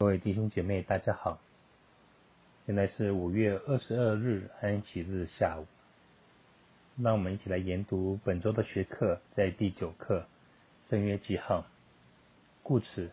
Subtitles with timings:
[0.00, 1.38] 各位弟兄姐妹，大家好。
[2.64, 5.66] 现在是五月二十二日安息日下午，
[6.96, 10.26] 让我们一起来研读本周的学课，在第九课
[10.88, 11.66] 圣约记号。
[12.62, 13.10] 故此，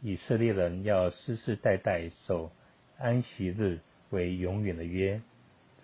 [0.00, 2.50] 以色列人要世世代代守
[2.96, 5.20] 安息日为永远的约。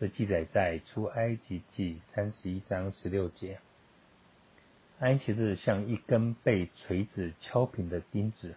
[0.01, 3.59] 这记载在出埃及记三十一章十六节。
[5.01, 8.55] 安息日像一根被锤子敲平的钉子，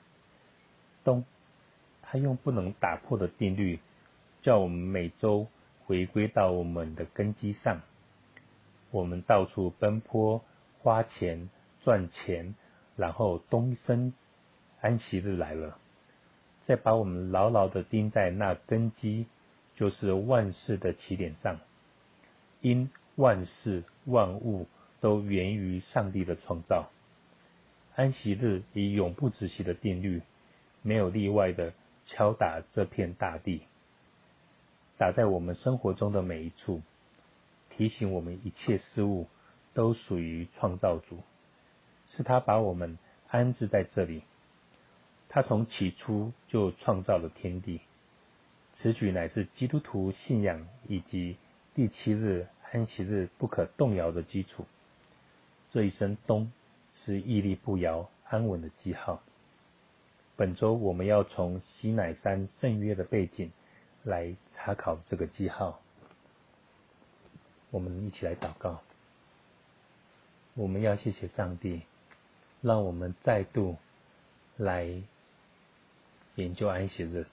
[1.04, 1.25] 咚。
[2.12, 3.80] 他用不能打破的定律，
[4.41, 5.45] 叫我们每周
[5.86, 7.82] 回归到我们的根基上。
[8.90, 10.44] 我们到处奔波，
[10.80, 11.52] 花钱
[11.84, 12.55] 赚钱，
[12.95, 14.13] 然后东升，
[14.82, 15.77] 安息日来了，
[16.66, 19.27] 再把我们牢牢的钉在那根基，
[19.76, 21.60] 就是万事的起点上。
[22.60, 24.66] 因万事万物
[24.99, 26.90] 都源于上帝的创造，
[27.96, 30.23] 安息日以永不止息的定律，
[30.82, 31.71] 没有例外的。
[32.09, 33.62] 敲打这片大地，
[34.98, 36.82] 打在我们生活中的每一处，
[37.70, 39.27] 提醒我们一切事物
[39.76, 41.20] 都属于创造主，
[42.07, 44.24] 是他把我们安置在这里。
[45.30, 47.82] 他从起初就创造了天地，
[48.77, 51.37] 此举乃是基督徒信仰以及
[51.76, 54.65] 第七日安息日不可动摇的基础。
[55.71, 56.52] 这一声咚，
[57.05, 59.21] 是屹立不摇、安稳的记号。
[60.40, 63.51] 本周我们要从西乃山圣约的背景
[64.03, 65.81] 来查考这个记号。
[67.72, 68.79] 我们一起来祷告。
[70.53, 71.81] 我们要谢谢上帝，
[72.62, 73.75] 让我们再度
[74.56, 75.03] 来
[76.35, 77.28] 研究安息日。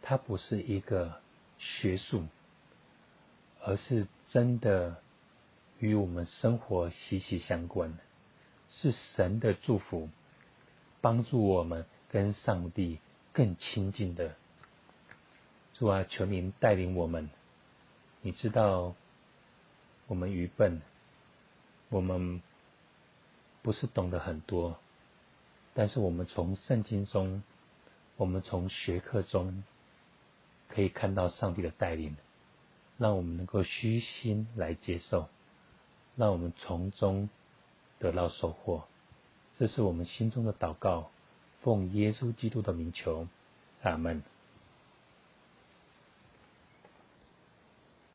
[0.00, 1.20] 它不是一个
[1.58, 2.24] 学术，
[3.60, 4.96] 而是真的
[5.78, 7.98] 与我们生活息息相关，
[8.70, 10.08] 是神的祝福。
[11.00, 12.98] 帮助我们跟上帝
[13.32, 14.34] 更亲近的
[15.74, 17.30] 主啊，求您带领我们。
[18.22, 18.94] 你知道
[20.06, 20.80] 我们愚笨，
[21.90, 22.42] 我们
[23.62, 24.78] 不是懂得很多，
[25.74, 27.42] 但是我们从圣经中，
[28.16, 29.62] 我们从学课中
[30.68, 32.16] 可以看到上帝的带领，
[32.98, 35.28] 让我们能够虚心来接受，
[36.16, 37.28] 让我们从中
[37.98, 38.88] 得到收获。
[39.58, 41.10] 这是我们心中的祷告，
[41.62, 43.26] 奉耶稣基督的名求，
[43.82, 44.22] 阿门。